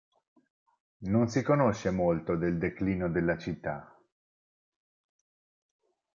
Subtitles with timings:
[1.05, 3.99] Non si conosce molto del declino della città.